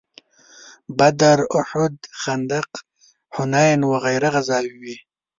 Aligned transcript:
بدر، 0.97 1.39
احد، 1.61 1.95
خندق، 2.21 2.69
حنین 3.35 3.79
وغیره 3.91 4.29
غزاوې 4.33 4.75
وې. 4.81 4.95